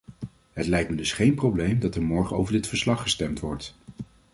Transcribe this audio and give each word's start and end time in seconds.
Het 0.53 0.67
lijkt 0.67 0.89
me 0.89 0.95
dus 0.95 1.13
geen 1.13 1.33
probleem 1.35 1.79
dat 1.79 1.95
er 1.95 2.01
morgen 2.03 2.37
over 2.37 2.53
dit 2.53 2.67
verslag 2.67 3.01
gestemd 3.01 3.39
wordt. 3.39 3.75